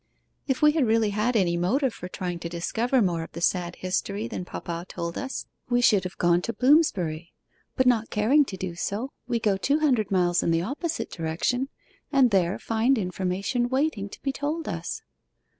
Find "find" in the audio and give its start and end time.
12.57-12.97